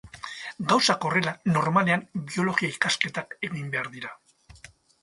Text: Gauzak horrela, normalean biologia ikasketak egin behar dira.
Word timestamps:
Gauzak 0.71 1.05
horrela, 1.09 1.33
normalean 1.57 2.07
biologia 2.31 2.73
ikasketak 2.79 3.39
egin 3.51 3.73
behar 3.77 3.93
dira. 4.01 4.15